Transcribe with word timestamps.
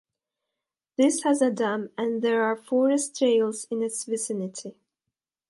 This 0.97 1.21
has 1.25 1.43
a 1.43 1.51
dam 1.51 1.91
and 1.95 2.23
there 2.23 2.41
are 2.43 2.55
forest 2.55 3.15
trails 3.19 3.67
in 3.69 3.83
its 3.83 4.03
vicinity. 4.05 4.73